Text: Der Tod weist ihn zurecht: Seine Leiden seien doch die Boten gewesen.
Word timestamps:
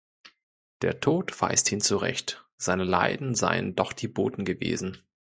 Der 0.81 0.99
Tod 0.99 1.39
weist 1.43 1.71
ihn 1.71 1.79
zurecht: 1.79 2.43
Seine 2.57 2.83
Leiden 2.85 3.35
seien 3.35 3.75
doch 3.75 3.93
die 3.93 4.07
Boten 4.07 4.45
gewesen. 4.45 4.97